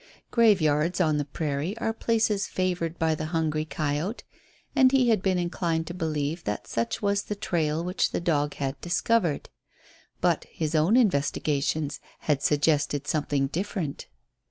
Graveyards 0.31 0.99
on 0.99 1.17
the 1.17 1.25
prairie 1.25 1.77
are 1.77 1.93
places 1.93 2.47
favoured 2.47 2.97
by 2.97 3.13
the 3.13 3.27
hungry 3.27 3.65
coyote, 3.65 4.23
and 4.75 4.91
he 4.91 5.09
had 5.09 5.21
been 5.21 5.37
inclined 5.37 5.85
to 5.85 5.93
believe 5.93 6.43
that 6.45 6.65
such 6.65 7.03
was 7.03 7.21
the 7.21 7.35
trail 7.35 7.83
which 7.83 8.09
the 8.09 8.19
dog 8.19 8.55
had 8.55 8.81
discovered. 8.81 9.47
But 10.19 10.45
his 10.45 10.73
own 10.73 10.97
investigations 10.97 11.99
had 12.21 12.41
suggested 12.41 13.05
something 13.05 13.45
different. 13.45 14.07